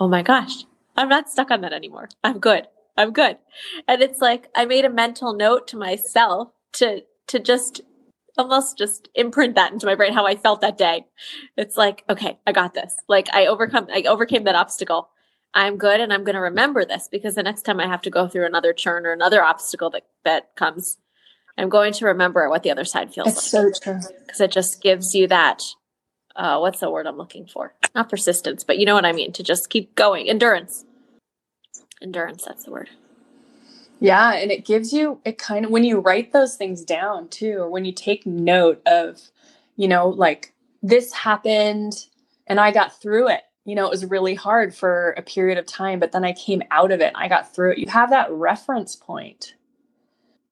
oh 0.00 0.08
my 0.08 0.22
gosh, 0.22 0.64
I'm 0.96 1.08
not 1.08 1.30
stuck 1.30 1.50
on 1.50 1.60
that 1.62 1.72
anymore. 1.72 2.08
I'm 2.22 2.38
good. 2.38 2.66
I'm 2.96 3.12
good. 3.12 3.38
And 3.88 4.02
it's 4.02 4.20
like 4.20 4.48
I 4.54 4.64
made 4.64 4.84
a 4.84 4.90
mental 4.90 5.34
note 5.34 5.66
to 5.68 5.76
myself 5.76 6.48
to 6.74 7.02
to 7.28 7.38
just 7.38 7.80
almost 8.36 8.76
just 8.76 9.08
imprint 9.14 9.54
that 9.54 9.72
into 9.72 9.86
my 9.86 9.94
brain 9.94 10.12
how 10.12 10.26
I 10.26 10.36
felt 10.36 10.60
that 10.60 10.78
day. 10.78 11.06
It's 11.56 11.76
like, 11.76 12.04
okay, 12.08 12.38
I 12.46 12.52
got 12.52 12.74
this. 12.74 12.96
Like 13.08 13.28
I 13.32 13.46
overcome 13.46 13.88
I 13.92 14.02
overcame 14.02 14.44
that 14.44 14.54
obstacle. 14.54 15.08
I'm 15.56 15.76
good 15.76 16.00
and 16.00 16.12
I'm 16.12 16.24
going 16.24 16.34
to 16.34 16.40
remember 16.40 16.84
this 16.84 17.08
because 17.08 17.36
the 17.36 17.42
next 17.42 17.62
time 17.62 17.78
I 17.78 17.86
have 17.86 18.02
to 18.02 18.10
go 18.10 18.26
through 18.26 18.44
another 18.44 18.72
churn 18.72 19.06
or 19.06 19.12
another 19.12 19.42
obstacle 19.42 19.88
that 19.90 20.02
that 20.24 20.56
comes, 20.56 20.98
I'm 21.56 21.68
going 21.68 21.92
to 21.94 22.06
remember 22.06 22.48
what 22.48 22.62
the 22.62 22.70
other 22.70 22.84
side 22.84 23.14
feels 23.14 23.28
It's 23.28 23.54
like 23.54 23.72
so 23.72 23.80
true. 23.80 24.00
because 24.26 24.40
it 24.40 24.50
just 24.50 24.82
gives 24.82 25.14
you 25.14 25.26
that 25.28 25.62
uh, 26.36 26.58
what's 26.58 26.80
the 26.80 26.90
word 26.90 27.06
I'm 27.06 27.16
looking 27.16 27.46
for? 27.46 27.74
Not 27.94 28.08
persistence, 28.08 28.64
but 28.64 28.78
you 28.78 28.86
know 28.86 28.94
what 28.94 29.04
I 29.04 29.12
mean. 29.12 29.32
To 29.32 29.42
just 29.42 29.70
keep 29.70 29.94
going, 29.94 30.28
endurance. 30.28 30.84
Endurance. 32.02 32.44
That's 32.44 32.64
the 32.64 32.72
word. 32.72 32.90
Yeah, 34.00 34.32
and 34.32 34.50
it 34.50 34.66
gives 34.66 34.92
you 34.92 35.20
it 35.24 35.38
kind 35.38 35.64
of 35.64 35.70
when 35.70 35.84
you 35.84 36.00
write 36.00 36.32
those 36.32 36.56
things 36.56 36.84
down 36.84 37.28
too, 37.28 37.58
or 37.60 37.70
when 37.70 37.84
you 37.84 37.92
take 37.92 38.26
note 38.26 38.82
of, 38.86 39.20
you 39.76 39.86
know, 39.86 40.08
like 40.08 40.52
this 40.82 41.12
happened 41.12 42.06
and 42.46 42.58
I 42.60 42.72
got 42.72 43.00
through 43.00 43.28
it. 43.28 43.42
You 43.64 43.74
know, 43.76 43.86
it 43.86 43.90
was 43.90 44.04
really 44.04 44.34
hard 44.34 44.74
for 44.74 45.12
a 45.16 45.22
period 45.22 45.56
of 45.56 45.64
time, 45.66 46.00
but 46.00 46.12
then 46.12 46.24
I 46.24 46.32
came 46.32 46.62
out 46.70 46.90
of 46.92 47.00
it 47.00 47.12
I 47.14 47.28
got 47.28 47.54
through 47.54 47.72
it. 47.72 47.78
You 47.78 47.86
have 47.88 48.10
that 48.10 48.30
reference 48.30 48.96
point. 48.96 49.54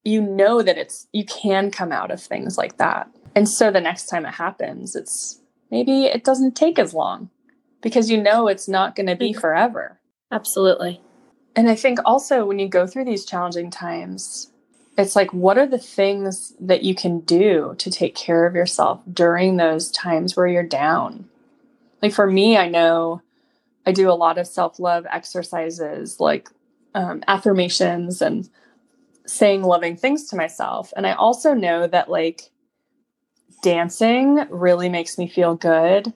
You 0.04 0.20
know 0.20 0.62
that 0.62 0.78
it's 0.78 1.06
you 1.12 1.24
can 1.24 1.70
come 1.70 1.92
out 1.92 2.10
of 2.10 2.20
things 2.20 2.58
like 2.58 2.78
that. 2.78 3.08
And 3.34 3.48
so 3.48 3.70
the 3.70 3.80
next 3.80 4.06
time 4.06 4.26
it 4.26 4.34
happens, 4.34 4.94
it's 4.96 5.40
maybe 5.70 6.04
it 6.04 6.24
doesn't 6.24 6.56
take 6.56 6.78
as 6.78 6.92
long 6.92 7.30
because 7.80 8.10
you 8.10 8.20
know 8.22 8.48
it's 8.48 8.68
not 8.68 8.94
going 8.94 9.06
to 9.06 9.16
be 9.16 9.32
Mhm. 9.32 9.40
forever. 9.40 9.98
Absolutely. 10.30 11.00
And 11.54 11.68
I 11.68 11.74
think 11.74 11.98
also 12.04 12.46
when 12.46 12.58
you 12.58 12.68
go 12.68 12.86
through 12.86 13.04
these 13.04 13.24
challenging 13.24 13.70
times, 13.70 14.50
it's 14.96 15.16
like, 15.16 15.32
what 15.32 15.58
are 15.58 15.66
the 15.66 15.78
things 15.78 16.54
that 16.60 16.82
you 16.82 16.94
can 16.94 17.20
do 17.20 17.74
to 17.78 17.90
take 17.90 18.14
care 18.14 18.46
of 18.46 18.54
yourself 18.54 19.00
during 19.10 19.56
those 19.56 19.90
times 19.90 20.36
where 20.36 20.46
you're 20.46 20.62
down? 20.62 21.28
Like 22.02 22.12
for 22.12 22.26
me, 22.26 22.56
I 22.56 22.68
know 22.68 23.22
I 23.86 23.92
do 23.92 24.10
a 24.10 24.12
lot 24.14 24.38
of 24.38 24.46
self 24.46 24.78
love 24.78 25.06
exercises 25.10 26.20
like 26.20 26.48
um, 26.94 27.22
affirmations 27.26 28.20
and 28.20 28.48
saying 29.26 29.62
loving 29.62 29.96
things 29.96 30.28
to 30.28 30.36
myself. 30.36 30.92
And 30.96 31.06
I 31.06 31.12
also 31.12 31.54
know 31.54 31.86
that 31.86 32.10
like 32.10 32.50
dancing 33.62 34.46
really 34.50 34.88
makes 34.88 35.18
me 35.18 35.28
feel 35.28 35.54
good. 35.54 36.12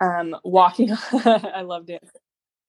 Um, 0.00 0.36
walking, 0.44 0.92
I 1.12 1.62
love 1.62 1.86
dancing. 1.86 2.20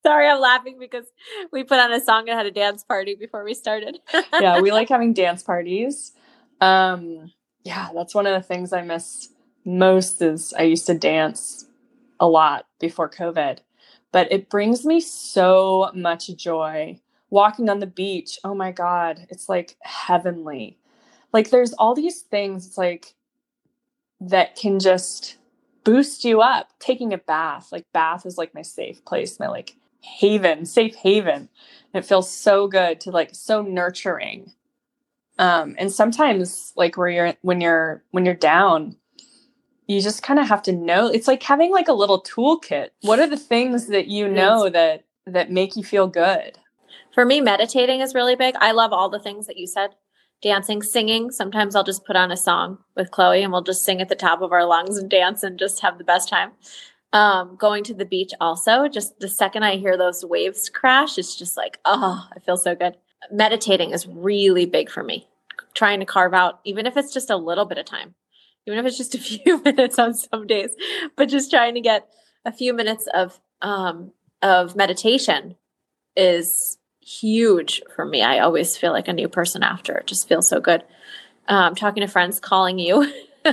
Sorry, 0.03 0.27
I'm 0.27 0.39
laughing 0.39 0.77
because 0.79 1.05
we 1.51 1.63
put 1.63 1.79
on 1.79 1.93
a 1.93 2.01
song 2.01 2.27
and 2.27 2.37
had 2.37 2.47
a 2.47 2.51
dance 2.51 2.83
party 2.83 3.15
before 3.15 3.43
we 3.43 3.53
started. 3.53 3.99
yeah, 4.39 4.59
we 4.59 4.71
like 4.71 4.89
having 4.89 5.13
dance 5.13 5.43
parties. 5.43 6.13
Um, 6.59 7.31
yeah, 7.63 7.89
that's 7.93 8.15
one 8.15 8.25
of 8.25 8.33
the 8.33 8.45
things 8.45 8.73
I 8.73 8.81
miss 8.81 9.29
most 9.63 10.21
is 10.21 10.53
I 10.57 10.63
used 10.63 10.87
to 10.87 10.95
dance 10.95 11.65
a 12.19 12.27
lot 12.27 12.65
before 12.79 13.09
COVID, 13.09 13.59
but 14.11 14.31
it 14.31 14.49
brings 14.49 14.85
me 14.85 14.99
so 14.99 15.91
much 15.93 16.27
joy. 16.35 16.99
Walking 17.31 17.69
on 17.69 17.79
the 17.79 17.87
beach, 17.87 18.37
oh 18.43 18.53
my 18.53 18.71
God, 18.71 19.25
it's 19.29 19.49
like 19.49 19.77
heavenly. 19.81 20.77
Like 21.33 21.49
there's 21.49 21.73
all 21.73 21.95
these 21.95 22.21
things, 22.21 22.67
it's 22.67 22.77
like 22.77 23.15
that 24.19 24.55
can 24.55 24.79
just 24.79 25.37
boost 25.83 26.23
you 26.23 26.41
up. 26.41 26.69
Taking 26.79 27.13
a 27.13 27.17
bath, 27.17 27.71
like 27.71 27.85
bath 27.93 28.25
is 28.25 28.37
like 28.37 28.53
my 28.53 28.61
safe 28.61 29.03
place, 29.05 29.39
my 29.39 29.47
like 29.47 29.75
haven, 30.01 30.65
safe 30.65 30.95
haven. 30.95 31.49
And 31.93 32.03
it 32.03 32.05
feels 32.05 32.31
so 32.31 32.67
good 32.67 33.01
to 33.01 33.11
like 33.11 33.29
so 33.33 33.61
nurturing. 33.61 34.53
Um, 35.39 35.75
and 35.79 35.91
sometimes 35.91 36.73
like 36.75 36.97
where 36.97 37.09
you're 37.09 37.33
when 37.41 37.61
you're 37.61 38.03
when 38.11 38.25
you're 38.25 38.35
down, 38.35 38.95
you 39.87 40.01
just 40.01 40.23
kind 40.23 40.39
of 40.39 40.47
have 40.47 40.61
to 40.63 40.71
know 40.71 41.07
it's 41.07 41.27
like 41.27 41.41
having 41.41 41.71
like 41.71 41.87
a 41.87 41.93
little 41.93 42.21
toolkit. 42.21 42.89
What 43.01 43.19
are 43.19 43.27
the 43.27 43.37
things 43.37 43.87
that 43.87 44.07
you 44.07 44.27
know 44.27 44.69
that 44.69 45.05
that 45.25 45.51
make 45.51 45.75
you 45.75 45.83
feel 45.83 46.07
good? 46.07 46.57
For 47.13 47.25
me, 47.25 47.41
meditating 47.41 48.01
is 48.01 48.15
really 48.15 48.35
big. 48.35 48.55
I 48.59 48.71
love 48.71 48.93
all 48.93 49.09
the 49.09 49.19
things 49.19 49.47
that 49.47 49.57
you 49.57 49.67
said. 49.67 49.91
Dancing, 50.41 50.81
singing. 50.81 51.29
Sometimes 51.29 51.75
I'll 51.75 51.83
just 51.83 52.05
put 52.05 52.15
on 52.15 52.31
a 52.31 52.37
song 52.37 52.79
with 52.95 53.11
Chloe 53.11 53.43
and 53.43 53.51
we'll 53.51 53.61
just 53.61 53.85
sing 53.85 54.01
at 54.01 54.09
the 54.09 54.15
top 54.15 54.41
of 54.41 54.51
our 54.51 54.65
lungs 54.65 54.97
and 54.97 55.09
dance 55.09 55.43
and 55.43 55.59
just 55.59 55.81
have 55.81 55.97
the 55.97 56.03
best 56.03 56.29
time. 56.29 56.51
Um, 57.13 57.57
going 57.57 57.83
to 57.83 57.93
the 57.93 58.05
beach 58.05 58.31
also, 58.39 58.87
just 58.87 59.19
the 59.19 59.27
second 59.27 59.63
I 59.63 59.75
hear 59.75 59.97
those 59.97 60.23
waves 60.23 60.69
crash, 60.69 61.17
it's 61.17 61.35
just 61.35 61.57
like, 61.57 61.77
oh, 61.83 62.25
I 62.33 62.39
feel 62.39 62.55
so 62.55 62.73
good. 62.73 62.95
Meditating 63.29 63.91
is 63.91 64.07
really 64.07 64.65
big 64.65 64.89
for 64.89 65.03
me. 65.03 65.27
Trying 65.73 65.99
to 65.99 66.05
carve 66.05 66.33
out, 66.33 66.61
even 66.63 66.85
if 66.85 66.95
it's 66.95 67.13
just 67.13 67.29
a 67.29 67.35
little 67.35 67.65
bit 67.65 67.77
of 67.77 67.85
time, 67.85 68.15
even 68.65 68.79
if 68.79 68.85
it's 68.85 68.97
just 68.97 69.13
a 69.13 69.17
few 69.19 69.61
minutes 69.61 69.99
on 69.99 70.13
some 70.13 70.47
days, 70.47 70.73
but 71.17 71.27
just 71.27 71.51
trying 71.51 71.75
to 71.75 71.81
get 71.81 72.07
a 72.45 72.51
few 72.51 72.73
minutes 72.73 73.07
of 73.13 73.39
um, 73.61 74.13
of 74.41 74.75
meditation 74.75 75.55
is 76.15 76.77
huge 77.01 77.81
for 77.95 78.05
me. 78.05 78.21
I 78.23 78.39
always 78.39 78.77
feel 78.77 78.91
like 78.91 79.07
a 79.07 79.13
new 79.13 79.27
person 79.29 79.63
after. 79.63 79.97
It 79.97 80.07
just 80.07 80.27
feels 80.27 80.47
so 80.47 80.59
good. 80.59 80.83
Um, 81.47 81.75
talking 81.75 82.01
to 82.01 82.07
friends, 82.07 82.39
calling 82.39 82.79
you, 82.79 83.11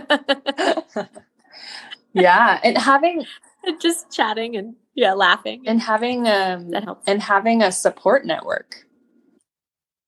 yeah, 2.13 2.61
and 2.63 2.79
having 2.79 3.25
and 3.65 3.81
just 3.81 4.11
chatting 4.13 4.57
and 4.57 4.77
yeah, 4.95 5.15
laughing. 5.15 5.63
and 5.67 5.81
having 5.81 6.29
um 6.29 6.71
that 6.71 6.85
helps. 6.85 7.05
and 7.07 7.23
having 7.23 7.63
a 7.63 7.73
support 7.73 8.25
network. 8.27 8.87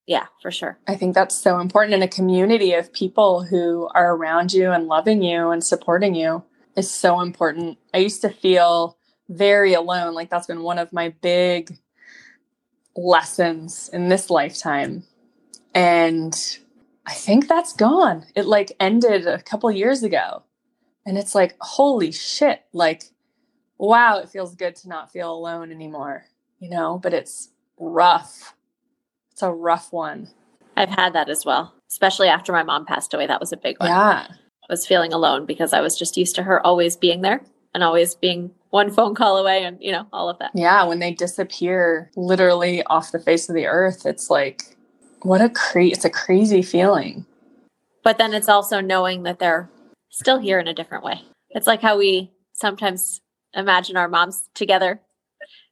yeah, 0.07 0.27
for 0.43 0.51
sure. 0.51 0.79
I 0.89 0.97
think 0.97 1.15
that's 1.15 1.37
so 1.37 1.61
important 1.61 1.95
in 1.95 2.03
a 2.03 2.09
community 2.09 2.73
of 2.75 2.93
people 2.93 3.45
who 3.45 3.89
are 3.95 4.15
around 4.15 4.53
you 4.53 4.71
and 4.73 4.87
loving 4.89 5.23
you 5.23 5.51
and 5.51 5.65
supporting 5.65 6.15
you 6.15 6.45
is 6.77 6.91
so 6.91 7.21
important. 7.21 7.79
I 7.95 7.99
used 7.99 8.21
to 8.23 8.31
feel 8.31 8.99
very 9.29 9.75
alone. 9.75 10.15
Like 10.15 10.31
that's 10.31 10.47
been 10.49 10.63
one 10.63 10.79
of 10.79 10.93
my 10.93 11.11
big 11.23 11.79
lessons 12.97 13.91
in 13.93 14.09
this 14.09 14.31
lifetime. 14.31 15.05
And 15.75 16.35
I 17.07 17.13
think 17.13 17.49
that's 17.49 17.73
gone. 17.73 18.27
It 18.35 18.47
like 18.47 18.73
ended 18.81 19.27
a 19.27 19.43
couple 19.43 19.71
years 19.71 20.03
ago. 20.03 20.43
And 21.07 21.17
it's 21.17 21.35
like, 21.35 21.57
holy 21.61 22.13
shit. 22.13 22.63
Like, 22.73 23.05
wow, 23.79 24.19
it 24.19 24.29
feels 24.29 24.55
good 24.55 24.77
to 24.77 24.89
not 24.89 25.13
feel 25.13 25.33
alone 25.33 25.71
anymore, 25.73 26.27
you 26.59 26.71
know, 26.71 26.99
but 27.03 27.15
it's 27.15 27.51
rough. 27.79 28.55
It's 29.33 29.43
a 29.43 29.51
rough 29.51 29.93
one. 29.93 30.29
I've 30.77 30.91
had 30.91 31.15
that 31.15 31.29
as 31.29 31.45
well, 31.45 31.75
especially 31.89 32.29
after 32.29 32.53
my 32.53 32.63
mom 32.63 32.87
passed 32.87 33.15
away. 33.15 33.27
That 33.27 33.41
was 33.41 33.53
a 33.53 33.57
big 33.57 33.79
one. 33.81 33.89
Yeah. 33.89 34.27
I 34.29 34.73
was 34.73 34.87
feeling 34.87 35.13
alone 35.13 35.47
because 35.47 35.73
I 35.73 35.81
was 35.81 35.99
just 35.99 36.17
used 36.17 36.35
to 36.37 36.43
her 36.43 36.65
always 36.65 36.97
being 36.97 37.23
there 37.23 37.43
and 37.75 37.83
always 37.83 38.15
being 38.15 38.51
one 38.71 38.91
phone 38.91 39.15
call 39.15 39.37
away 39.37 39.65
and, 39.65 39.79
you 39.81 39.93
know, 39.93 40.07
all 40.13 40.29
of 40.29 40.39
that. 40.39 40.53
Yeah. 40.55 40.85
When 40.85 40.99
they 40.99 41.13
disappear 41.13 42.11
literally 42.17 42.83
off 42.85 43.13
the 43.13 43.19
face 43.19 43.49
of 43.49 43.55
the 43.55 43.67
earth, 43.67 44.07
it's 44.07 44.31
like, 44.31 44.77
what 45.23 45.41
a 45.41 45.49
cra- 45.51 45.87
it's 45.87 46.05
a 46.05 46.11
crazy 46.11 46.63
feeling. 46.63 47.27
But 48.03 48.19
then 48.19 48.33
it's 48.33 48.49
also 48.49 48.81
knowing 48.81 49.25
that 49.25 49.39
they're 49.39 49.69
still 50.09 50.39
here 50.39 50.59
in 50.59 50.67
a 50.67 50.75
different 50.75 51.05
way. 51.05 51.23
It's 51.51 51.67
like 51.67 51.83
how 51.83 51.99
we 51.99 52.31
sometimes 52.53 53.21
imagine 53.55 53.97
our 53.97 54.09
moms 54.09 54.49
together 54.55 55.01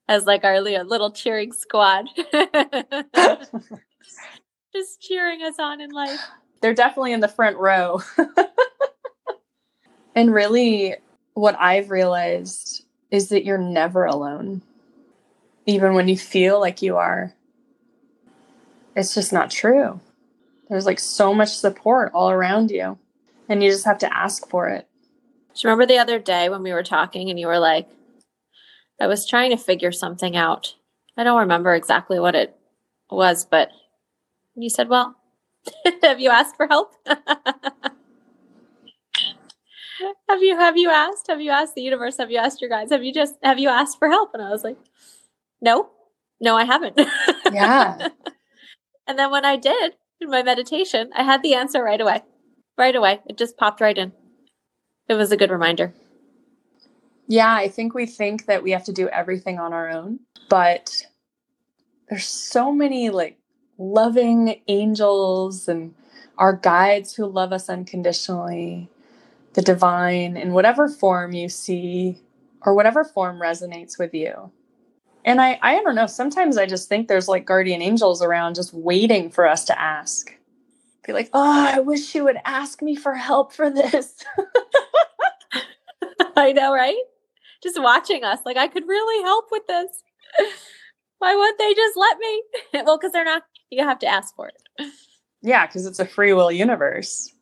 as 0.09 0.27
like 0.27 0.45
our 0.45 0.61
little 0.61 1.11
cheering 1.13 1.53
squad. 1.53 2.07
Just 4.75 5.01
cheering 5.01 5.43
us 5.43 5.55
on 5.59 5.81
in 5.81 5.91
life. 5.91 6.21
They're 6.61 6.75
definitely 6.75 7.13
in 7.13 7.21
the 7.21 7.29
front 7.29 7.57
row. 7.57 8.03
and 10.15 10.33
really, 10.33 10.97
what 11.39 11.57
I've 11.59 11.91
realized 11.91 12.85
is 13.11 13.29
that 13.29 13.45
you're 13.45 13.59
never 13.59 14.05
alone, 14.05 14.61
even 15.67 15.95
when 15.95 16.09
you 16.09 16.17
feel 16.17 16.59
like 16.59 16.83
you 16.83 16.97
are. 16.97 17.33
It's 18.97 19.15
just 19.15 19.33
not 19.33 19.51
true. 19.51 20.01
There's 20.69 20.85
like 20.85 20.99
so 20.99 21.33
much 21.33 21.57
support 21.57 22.11
all 22.13 22.31
around 22.31 22.73
you, 22.73 22.99
and 23.49 23.63
you 23.63 23.71
just 23.71 23.85
have 23.85 23.99
to 23.99 24.17
ask 24.17 24.49
for 24.49 24.69
it. 24.69 24.89
you 25.55 25.71
remember 25.71 25.87
the 25.87 25.99
other 25.99 26.19
day 26.19 26.49
when 26.49 26.65
we 26.65 26.73
were 26.73 26.83
talking 26.83 27.31
and 27.31 27.39
you 27.39 27.47
were 27.47 27.61
like, 27.61 27.89
I 29.01 29.07
was 29.07 29.25
trying 29.25 29.51
to 29.51 29.57
figure 29.57 29.93
something 29.93 30.37
out. 30.37 30.75
I 31.17 31.23
don't 31.23 31.39
remember 31.39 31.73
exactly 31.75 32.19
what 32.19 32.35
it 32.35 32.57
was, 33.11 33.45
but 33.45 33.71
you 34.57 34.69
said, 34.69 34.89
Well, 34.89 35.15
have 36.03 36.19
you 36.19 36.31
asked 36.31 36.57
for 36.57 36.67
help? 36.67 36.95
have 40.29 40.43
you 40.43 40.57
have 40.57 40.77
you 40.77 40.91
asked? 40.91 41.27
Have 41.29 41.41
you 41.41 41.51
asked 41.51 41.75
the 41.75 41.83
universe? 41.83 42.17
Have 42.19 42.31
you 42.31 42.39
asked 42.39 42.61
your 42.61 42.71
guides? 42.71 42.93
Have 42.93 43.05
you 43.05 43.13
just 43.13 43.35
have 43.43 43.59
you 43.59 43.69
asked 43.69 43.99
for 43.99 44.09
help? 44.09 44.31
And 44.35 44.43
I 44.43 44.51
was 44.51 44.65
like, 44.65 44.77
No, 45.61 45.91
no, 46.41 46.57
I 46.57 46.65
haven't. 46.65 47.01
Yeah. 47.53 48.09
and 49.07 49.19
then 49.19 49.31
when 49.31 49.45
I 49.45 49.57
did 49.57 49.95
in 50.21 50.31
my 50.31 50.43
meditation, 50.43 51.11
I 51.15 51.23
had 51.23 51.43
the 51.43 51.55
answer 51.55 51.83
right 51.83 52.01
away. 52.01 52.23
Right 52.77 52.95
away. 52.95 53.21
It 53.27 53.39
just 53.39 53.57
popped 53.57 53.81
right 53.81 53.97
in. 53.97 54.13
It 55.09 55.15
was 55.15 55.33
a 55.33 55.37
good 55.37 55.51
reminder. 55.51 55.95
Yeah, 57.27 57.55
I 57.55 57.69
think 57.69 57.95
we 57.95 58.07
think 58.07 58.47
that 58.47 58.63
we 58.63 58.71
have 58.71 58.85
to 58.85 58.93
do 58.93 59.09
everything 59.09 59.59
on 59.59 59.73
our 59.73 59.91
own, 59.91 60.21
but 60.49 61.03
there's 62.09 62.27
so 62.27 62.73
many 62.73 63.11
like 63.11 63.39
loving 63.77 64.61
angels 64.69 65.69
and 65.69 65.95
our 66.39 66.55
guides 66.55 67.15
who 67.15 67.27
love 67.27 67.53
us 67.53 67.69
unconditionally, 67.69 68.89
the 69.59 69.63
divine 69.63 70.37
in 70.37 70.53
whatever 70.53 70.89
form 70.89 71.33
you 71.33 71.49
see 71.49 72.17
or 72.63 72.75
whatever 72.75 73.03
form 73.03 73.41
resonates 73.41 73.99
with 73.99 74.15
you. 74.15 74.53
And 75.25 75.41
I 75.41 75.59
I 75.61 75.83
don't 75.83 75.97
know, 75.97 76.07
sometimes 76.07 76.57
I 76.57 76.65
just 76.65 76.89
think 76.89 77.09
there's 77.09 77.27
like 77.27 77.45
guardian 77.45 77.83
angels 77.83 78.23
around 78.23 78.55
just 78.55 78.73
waiting 78.73 79.31
for 79.31 79.49
us 79.49 79.65
to 79.65 79.81
ask. 79.81 80.33
Be 81.05 81.13
like, 81.13 81.29
"Oh, 81.35 81.67
I 81.75 81.81
wish 81.81 82.15
you 82.15 82.23
would 82.23 82.39
ask 82.45 82.83
me 82.83 82.95
for 82.95 83.15
help 83.15 83.53
for 83.53 83.69
this." 83.69 84.25
I 86.37 86.53
know, 86.53 86.73
right? 86.73 87.03
Just 87.61 87.83
watching 87.83 88.23
us, 88.23 88.39
like 88.47 88.57
I 88.57 88.69
could 88.69 88.87
really 88.87 89.25
help 89.25 89.47
with 89.51 89.67
this. 89.67 89.89
Why 91.19 91.35
wouldn't 91.35 91.59
they 91.59 91.75
just 91.75 91.97
let 91.97 92.17
me? 92.19 92.43
well, 92.85 92.97
because 92.97 93.11
they're 93.11 93.25
not. 93.25 93.43
You 93.71 93.83
have 93.83 93.99
to 94.01 94.07
ask 94.07 94.37
for 94.37 94.51
it, 94.51 94.63
yeah, 95.43 95.67
cuz 95.67 95.85
it's 95.85 95.99
a 95.99 96.07
free 96.07 96.33
will 96.33 96.53
universe. 96.53 97.35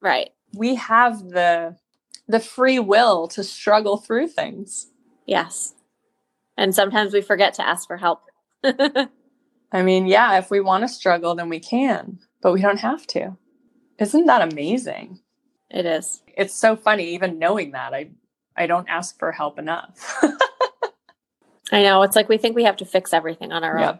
right? 0.00 0.30
We 0.54 0.74
have 0.76 1.30
the 1.30 1.76
the 2.26 2.40
free 2.40 2.78
will 2.78 3.26
to 3.28 3.42
struggle 3.42 3.96
through 3.96 4.28
things. 4.28 4.88
Yes. 5.26 5.74
And 6.56 6.74
sometimes 6.74 7.12
we 7.12 7.22
forget 7.22 7.54
to 7.54 7.66
ask 7.66 7.86
for 7.86 7.96
help. 7.96 8.22
I 8.64 9.82
mean, 9.82 10.06
yeah, 10.06 10.38
if 10.38 10.50
we 10.50 10.60
want 10.60 10.84
to 10.84 10.88
struggle, 10.88 11.34
then 11.34 11.48
we 11.48 11.60
can, 11.60 12.18
but 12.42 12.52
we 12.52 12.60
don't 12.60 12.80
have 12.80 13.06
to. 13.08 13.36
Isn't 13.98 14.26
that 14.26 14.52
amazing? 14.52 15.20
it 15.70 15.86
is. 15.86 16.22
It's 16.36 16.54
so 16.54 16.76
funny, 16.76 17.14
even 17.14 17.38
knowing 17.38 17.72
that 17.72 17.94
I 17.94 18.10
I 18.56 18.66
don't 18.66 18.88
ask 18.88 19.18
for 19.18 19.32
help 19.32 19.58
enough. 19.58 20.22
I 21.72 21.82
know. 21.82 22.02
It's 22.02 22.16
like 22.16 22.28
we 22.28 22.38
think 22.38 22.56
we 22.56 22.64
have 22.64 22.78
to 22.78 22.86
fix 22.86 23.12
everything 23.12 23.52
on 23.52 23.62
our 23.62 23.78
own. 23.78 23.98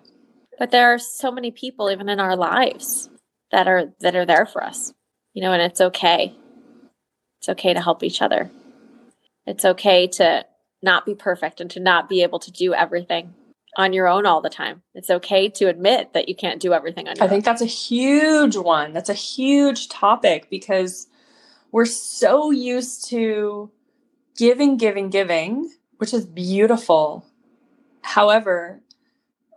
But 0.59 0.71
there 0.71 0.93
are 0.93 0.99
so 0.99 1.31
many 1.31 1.51
people 1.51 1.91
even 1.91 2.09
in 2.09 2.19
our 2.19 2.37
lives 2.37 3.09
that 3.53 3.69
are 3.69 3.93
that 4.01 4.17
are 4.17 4.27
there 4.27 4.47
for 4.47 4.65
us. 4.65 4.93
You 5.39 5.45
know, 5.45 5.53
and 5.53 5.63
it's 5.63 5.81
okay. 5.81 6.35
It's 7.39 7.49
okay 7.49 7.73
to 7.73 7.81
help 7.81 8.03
each 8.03 8.21
other. 8.23 8.51
It's 9.47 9.65
okay 9.65 10.09
to 10.09 10.45
not 10.83 11.07
be 11.07 11.15
perfect 11.15 11.61
and 11.61 11.71
to 11.71 11.79
not 11.79 12.09
be 12.09 12.25
able 12.25 12.41
to 12.41 12.51
do 12.51 12.75
everything 12.75 13.35
on 13.77 13.93
your 13.93 14.09
own 14.09 14.27
all 14.27 14.41
the 14.41 14.51
time. 14.51 14.83
It's 14.97 15.11
okay 15.11 15.49
to 15.51 15.69
admit 15.69 16.13
that 16.13 16.29
you 16.29 16.35
can't 16.35 16.61
do 16.61 16.73
everything 16.73 17.07
on 17.07 17.15
your 17.15 17.23
own 17.23 17.29
I 17.29 17.31
think 17.31 17.45
that's 17.45 17.63
a 17.63 17.67
huge 17.67 18.57
one. 18.57 18.93
That's 18.93 19.11
a 19.11 19.15
huge 19.15 19.89
topic 19.89 20.51
because 20.51 21.07
we're 21.71 21.85
so 21.85 22.51
used 22.51 23.09
to 23.11 23.71
giving, 24.37 24.77
giving, 24.77 25.09
giving, 25.09 25.71
which 25.99 26.13
is 26.13 26.27
beautiful. 26.27 27.25
However, 28.03 28.81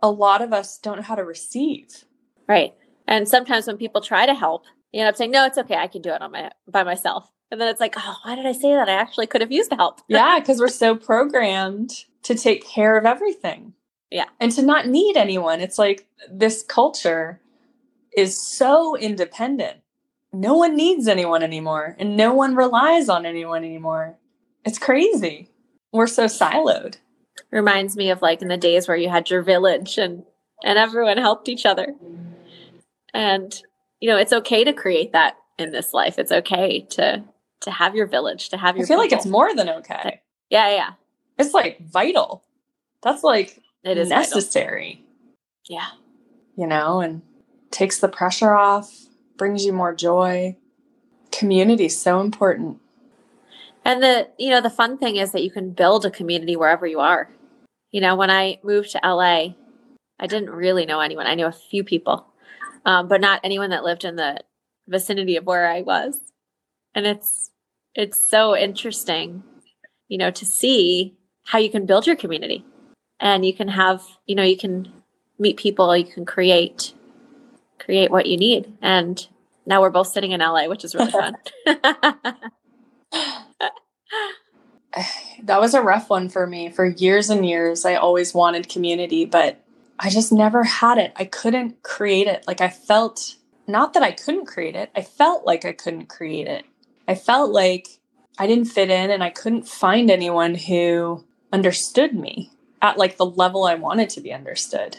a 0.00 0.12
lot 0.12 0.42
of 0.42 0.52
us 0.52 0.78
don't 0.78 0.98
know 0.98 1.02
how 1.02 1.16
to 1.16 1.24
receive. 1.24 2.04
Right. 2.46 2.72
And 3.08 3.28
sometimes 3.28 3.66
when 3.66 3.78
people 3.78 4.00
try 4.00 4.26
to 4.26 4.34
help, 4.34 4.62
you 4.92 5.00
end 5.00 5.08
up 5.08 5.16
saying, 5.16 5.30
No, 5.30 5.46
it's 5.46 5.58
okay, 5.58 5.76
I 5.76 5.88
can 5.88 6.02
do 6.02 6.10
it 6.10 6.22
on 6.22 6.32
my 6.32 6.50
by 6.68 6.82
myself. 6.82 7.30
And 7.52 7.60
then 7.60 7.68
it's 7.68 7.80
like, 7.80 7.94
oh, 7.98 8.16
why 8.24 8.34
did 8.34 8.46
I 8.46 8.52
say 8.52 8.72
that? 8.74 8.88
I 8.88 8.94
actually 8.94 9.26
could 9.26 9.42
have 9.42 9.52
used 9.52 9.70
the 9.70 9.76
help. 9.76 10.00
Yeah, 10.08 10.38
because 10.40 10.58
we're 10.58 10.68
so 10.68 10.96
programmed 10.96 12.06
to 12.22 12.34
take 12.34 12.66
care 12.66 12.96
of 12.96 13.04
everything. 13.04 13.74
Yeah. 14.10 14.24
And 14.40 14.50
to 14.52 14.62
not 14.62 14.88
need 14.88 15.18
anyone. 15.18 15.60
It's 15.60 15.78
like 15.78 16.06
this 16.30 16.62
culture 16.62 17.40
is 18.16 18.40
so 18.40 18.96
independent. 18.96 19.78
No 20.32 20.56
one 20.56 20.76
needs 20.76 21.08
anyone 21.08 21.42
anymore, 21.42 21.94
and 21.98 22.16
no 22.16 22.32
one 22.32 22.54
relies 22.54 23.10
on 23.10 23.26
anyone 23.26 23.64
anymore. 23.64 24.16
It's 24.64 24.78
crazy. 24.78 25.50
We're 25.92 26.06
so 26.06 26.24
siloed. 26.24 26.96
reminds 27.50 27.96
me 27.96 28.10
of 28.10 28.22
like 28.22 28.40
in 28.40 28.48
the 28.48 28.56
days 28.56 28.88
where 28.88 28.96
you 28.96 29.10
had 29.10 29.28
your 29.28 29.42
village 29.42 29.98
and 29.98 30.24
and 30.64 30.78
everyone 30.78 31.18
helped 31.18 31.50
each 31.50 31.66
other 31.66 31.94
and 33.12 33.62
you 34.02 34.08
know 34.08 34.18
it's 34.18 34.32
okay 34.32 34.64
to 34.64 34.72
create 34.72 35.12
that 35.12 35.36
in 35.58 35.70
this 35.70 35.94
life 35.94 36.18
it's 36.18 36.32
okay 36.32 36.80
to 36.90 37.22
to 37.60 37.70
have 37.70 37.94
your 37.94 38.06
village 38.08 38.48
to 38.50 38.56
have 38.56 38.76
your. 38.76 38.84
I 38.84 38.88
feel 38.88 38.98
like 38.98 39.12
it's 39.12 39.24
more 39.26 39.54
than 39.54 39.68
okay. 39.68 40.20
yeah 40.50 40.68
yeah 40.70 40.90
It's 41.38 41.54
like 41.54 41.80
vital. 41.88 42.42
That's 43.02 43.22
like 43.22 43.62
it 43.84 43.96
is 43.98 44.08
vital. 44.08 44.36
necessary, 44.36 45.04
yeah 45.68 45.86
you 46.56 46.66
know, 46.66 47.00
and 47.00 47.22
takes 47.70 47.98
the 48.00 48.08
pressure 48.08 48.54
off, 48.54 49.06
brings 49.38 49.64
you 49.64 49.72
more 49.72 49.94
joy. 49.94 50.54
Community 51.30 51.86
is 51.86 51.98
so 51.98 52.20
important. 52.20 52.78
and 53.84 54.02
the 54.02 54.28
you 54.38 54.50
know 54.50 54.60
the 54.60 54.68
fun 54.70 54.98
thing 54.98 55.16
is 55.16 55.32
that 55.32 55.42
you 55.42 55.50
can 55.50 55.70
build 55.70 56.04
a 56.04 56.10
community 56.10 56.56
wherever 56.56 56.86
you 56.86 57.00
are 57.00 57.30
you 57.90 58.00
know 58.00 58.14
when 58.16 58.30
i 58.30 58.58
moved 58.62 58.90
to 58.92 59.00
la 59.04 59.22
i 60.20 60.26
didn't 60.32 60.50
really 60.50 60.86
know 60.86 61.00
anyone 61.00 61.26
i 61.26 61.34
knew 61.34 61.46
a 61.46 61.52
few 61.70 61.82
people 61.82 62.26
um, 62.84 63.08
but 63.08 63.20
not 63.20 63.40
anyone 63.44 63.70
that 63.70 63.84
lived 63.84 64.04
in 64.04 64.16
the 64.16 64.38
vicinity 64.88 65.36
of 65.36 65.46
where 65.46 65.68
i 65.68 65.82
was. 65.82 66.20
And 66.94 67.06
it's 67.06 67.50
it's 67.94 68.20
so 68.20 68.56
interesting 68.56 69.42
you 70.08 70.18
know 70.18 70.30
to 70.30 70.44
see 70.44 71.16
how 71.44 71.58
you 71.58 71.70
can 71.70 71.86
build 71.86 72.06
your 72.06 72.16
community. 72.16 72.64
And 73.20 73.46
you 73.46 73.54
can 73.54 73.68
have 73.68 74.02
you 74.26 74.34
know 74.34 74.42
you 74.42 74.56
can 74.56 74.92
meet 75.38 75.56
people 75.56 75.96
you 75.96 76.04
can 76.04 76.24
create 76.24 76.92
create 77.78 78.10
what 78.10 78.26
you 78.26 78.36
need. 78.36 78.72
And 78.82 79.26
now 79.66 79.80
we're 79.80 79.90
both 79.90 80.08
sitting 80.08 80.32
in 80.32 80.40
la 80.40 80.66
which 80.66 80.84
is 80.84 80.94
really 80.94 81.10
fun. 81.10 81.36
That 85.44 85.58
was 85.58 85.72
a 85.72 85.80
rough 85.80 86.10
one 86.10 86.28
for 86.28 86.46
me. 86.46 86.68
For 86.68 86.84
years 86.84 87.30
and 87.30 87.48
years 87.48 87.86
i 87.86 87.94
always 87.94 88.34
wanted 88.34 88.68
community 88.68 89.24
but 89.24 89.61
i 90.02 90.10
just 90.10 90.32
never 90.32 90.64
had 90.64 90.98
it. 90.98 91.12
I 91.16 91.24
couldn't 91.24 91.82
create 91.82 92.26
it. 92.26 92.44
Like 92.46 92.60
i 92.60 92.68
felt 92.68 93.36
not 93.66 93.94
that 93.94 94.02
i 94.02 94.10
couldn't 94.10 94.46
create 94.46 94.74
it 94.74 94.90
i 94.96 95.02
felt 95.02 95.46
like 95.46 95.64
i 95.64 95.72
couldn't 95.72 96.06
create 96.06 96.48
it. 96.48 96.64
I 97.06 97.14
felt 97.14 97.52
like 97.52 97.86
i 98.38 98.46
didn't 98.46 98.66
fit 98.66 98.90
in 98.90 99.10
and 99.10 99.22
i 99.22 99.30
couldn't 99.30 99.68
find 99.68 100.10
anyone 100.10 100.56
who 100.56 101.24
understood 101.52 102.14
me 102.14 102.50
at 102.82 102.98
like 102.98 103.16
the 103.16 103.26
level 103.26 103.64
i 103.64 103.74
wanted 103.74 104.10
to 104.10 104.20
be 104.20 104.32
understood. 104.32 104.98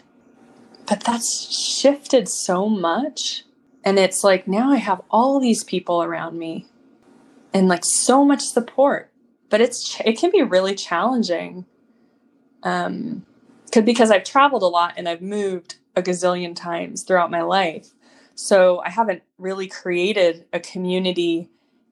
But 0.87 1.01
that's 1.03 1.53
shifted 1.55 2.27
so 2.27 2.67
much. 2.67 3.43
And 3.85 3.99
it's 3.99 4.23
like 4.23 4.47
now 4.47 4.71
i 4.71 4.77
have 4.77 5.01
all 5.11 5.39
these 5.39 5.63
people 5.63 6.01
around 6.01 6.39
me 6.39 6.65
and 7.53 7.67
like 7.67 7.83
so 7.83 8.23
much 8.23 8.41
support. 8.41 9.11
But 9.49 9.61
it's 9.61 9.99
it 10.05 10.17
can 10.17 10.31
be 10.31 10.41
really 10.41 10.75
challenging. 10.75 11.65
Um 12.63 13.25
because 13.81 14.11
i've 14.11 14.23
traveled 14.23 14.63
a 14.63 14.67
lot 14.67 14.93
and 14.97 15.07
i've 15.09 15.21
moved 15.21 15.75
a 15.95 16.01
gazillion 16.01 16.55
times 16.55 17.03
throughout 17.03 17.31
my 17.31 17.41
life 17.41 17.89
so 18.35 18.79
i 18.79 18.89
haven't 18.89 19.21
really 19.37 19.67
created 19.67 20.45
a 20.53 20.59
community 20.59 21.49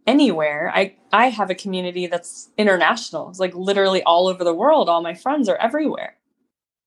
anywhere 0.08 0.72
i 0.74 0.94
i 1.14 1.28
have 1.28 1.50
a 1.50 1.56
community 1.56 2.08
that's 2.08 2.50
international 2.58 3.30
it's 3.30 3.40
like 3.40 3.54
literally 3.56 4.02
all 4.04 4.28
over 4.28 4.44
the 4.44 4.54
world 4.54 4.90
all 4.90 5.02
my 5.02 5.14
friends 5.14 5.48
are 5.48 5.58
everywhere 5.58 6.16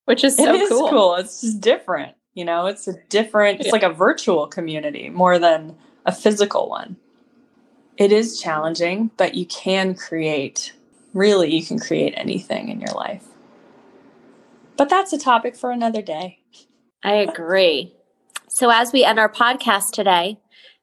which 0.07 0.25
is 0.25 0.37
so 0.37 0.55
it 0.55 0.61
is 0.61 0.69
cool. 0.69 0.89
cool. 0.91 1.15
It's 1.17 1.41
just 1.41 1.61
different. 1.61 2.15
You 2.35 2.45
know, 2.45 2.67
it's 2.67 2.89
a 2.89 2.95
different, 3.09 3.61
it's 3.61 3.69
Yeah. 3.69 3.73
like 3.73 3.83
a 3.83 3.93
virtual 3.93 4.47
community 4.47 5.09
more 5.09 5.39
than 5.39 5.77
a 6.05 6.13
physical 6.13 6.69
one. 6.69 6.97
It 7.97 8.13
is 8.13 8.41
challenging, 8.41 9.13
but 9.17 9.35
you 9.35 9.47
can 9.47 9.95
create, 9.95 10.73
really, 11.13 11.55
you 11.55 11.65
can 11.65 11.79
create 11.79 12.13
anything 12.17 12.69
in 12.69 12.81
your 12.81 12.93
life. 12.93 13.25
But 14.77 14.89
that's 14.89 15.13
a 15.13 15.19
topic 15.19 15.57
for 15.57 15.71
another 15.71 16.03
day. 16.03 16.39
I 17.03 17.15
agree. 17.15 17.95
So, 18.49 18.71
as 18.71 18.93
we 18.93 19.05
end 19.05 19.19
our 19.19 19.29
podcast 19.29 19.93
today, 19.93 20.39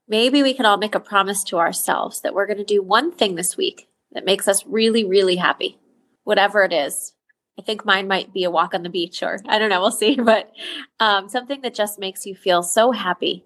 maybe 0.07 0.43
we 0.43 0.53
can 0.53 0.65
all 0.65 0.77
make 0.77 0.95
a 0.95 0.99
promise 0.99 1.43
to 1.45 1.57
ourselves 1.57 2.21
that 2.21 2.33
we're 2.33 2.47
going 2.47 2.57
to 2.57 2.63
do 2.63 2.81
one 2.81 3.11
thing 3.11 3.35
this 3.35 3.57
week 3.57 3.87
that 4.11 4.25
makes 4.25 4.47
us 4.47 4.65
really, 4.65 5.03
really 5.03 5.37
happy, 5.37 5.79
whatever 6.23 6.63
it 6.63 6.73
is. 6.73 7.13
I 7.59 7.63
think 7.63 7.85
mine 7.85 8.07
might 8.07 8.33
be 8.33 8.43
a 8.43 8.51
walk 8.51 8.73
on 8.73 8.83
the 8.83 8.89
beach, 8.89 9.21
or 9.23 9.39
I 9.47 9.59
don't 9.59 9.69
know, 9.69 9.81
we'll 9.81 9.91
see, 9.91 10.15
but 10.23 10.51
um, 10.99 11.29
something 11.29 11.61
that 11.61 11.73
just 11.73 11.99
makes 11.99 12.25
you 12.25 12.35
feel 12.35 12.63
so 12.63 12.91
happy 12.91 13.45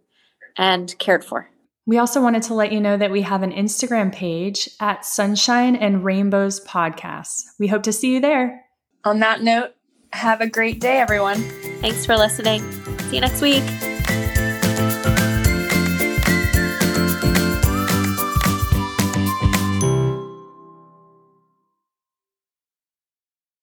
and 0.58 0.98
cared 1.00 1.24
for. 1.24 1.50
We 1.88 2.00
also 2.00 2.22
wanted 2.22 2.42
to 2.44 2.56
let 2.56 2.72
you 2.72 2.82
know 2.82 2.98
that 2.98 3.12
we 3.12 3.22
have 3.22 3.44
an 3.44 3.52
Instagram 3.52 4.12
page 4.12 4.70
at 4.80 5.06
Sunshine 5.06 5.76
and 5.76 6.04
Rainbows 6.04 6.66
Podcast. 6.66 7.44
We 7.60 7.68
hope 7.68 7.84
to 7.84 7.94
see 7.94 8.14
you 8.14 8.20
there. 8.20 8.64
On 9.04 9.20
that 9.20 9.44
note, 9.44 9.76
have 10.16 10.40
a 10.40 10.48
great 10.48 10.80
day, 10.80 10.98
everyone. 11.00 11.42
Thanks 11.82 12.06
for 12.06 12.16
listening. 12.16 12.62
See 13.10 13.16
you 13.16 13.22
next 13.22 13.42
week. 13.42 13.64